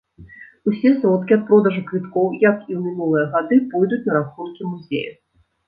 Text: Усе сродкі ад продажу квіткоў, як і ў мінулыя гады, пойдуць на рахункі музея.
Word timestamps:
Усе 0.69 0.93
сродкі 1.01 1.35
ад 1.37 1.43
продажу 1.49 1.83
квіткоў, 1.91 2.33
як 2.47 2.57
і 2.69 2.79
ў 2.79 2.79
мінулыя 2.87 3.29
гады, 3.37 3.63
пойдуць 3.77 4.03
на 4.09 4.19
рахункі 4.19 4.61
музея. 4.75 5.11